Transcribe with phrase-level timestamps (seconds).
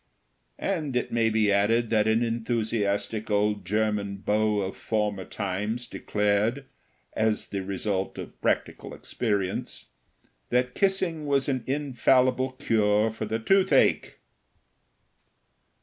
[0.57, 6.65] And it may be added, that an enthusiastic old German beau of former times declared,
[7.13, 9.89] as the result of practical experience,
[10.49, 14.17] that kissing was an infallible cure for the toothache!